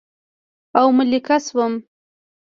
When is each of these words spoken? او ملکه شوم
او 0.79 0.87
ملکه 0.97 1.37
شوم 1.45 1.73